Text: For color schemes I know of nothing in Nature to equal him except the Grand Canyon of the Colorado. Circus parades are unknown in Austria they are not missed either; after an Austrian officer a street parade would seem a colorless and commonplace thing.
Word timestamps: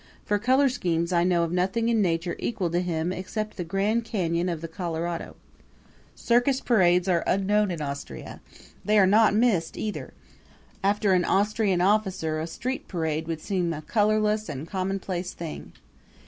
For 0.25 0.39
color 0.39 0.67
schemes 0.67 1.13
I 1.13 1.23
know 1.23 1.43
of 1.43 1.51
nothing 1.51 1.87
in 1.87 2.01
Nature 2.01 2.33
to 2.33 2.43
equal 2.43 2.71
him 2.71 3.13
except 3.13 3.55
the 3.55 3.63
Grand 3.63 4.03
Canyon 4.03 4.49
of 4.49 4.61
the 4.61 4.67
Colorado. 4.67 5.35
Circus 6.15 6.59
parades 6.59 7.07
are 7.07 7.23
unknown 7.27 7.69
in 7.69 7.83
Austria 7.83 8.41
they 8.83 8.97
are 8.97 9.05
not 9.05 9.35
missed 9.35 9.77
either; 9.77 10.15
after 10.83 11.13
an 11.13 11.23
Austrian 11.23 11.81
officer 11.81 12.39
a 12.39 12.47
street 12.47 12.87
parade 12.87 13.27
would 13.27 13.41
seem 13.41 13.71
a 13.73 13.83
colorless 13.83 14.49
and 14.49 14.67
commonplace 14.67 15.33
thing. 15.33 15.71